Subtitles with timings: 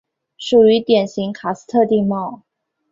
[0.35, 2.41] 属于典型喀斯特地貌。